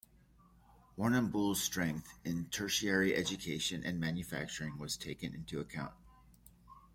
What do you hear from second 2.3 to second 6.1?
tertiary education and manufacturing was taken into account.